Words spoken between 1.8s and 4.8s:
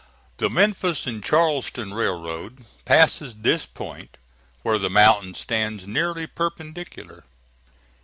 Railroad passes this point, where